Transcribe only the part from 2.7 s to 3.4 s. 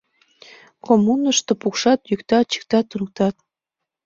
туныктат.